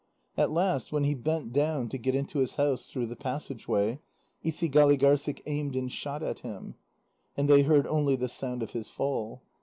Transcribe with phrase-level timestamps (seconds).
[0.35, 3.99] At last, when he bent down to get into his house through the passage way,
[4.43, 6.73] Isigâligârssik aimed and shot at him.
[7.37, 9.43] And they heard only the sound of his fall.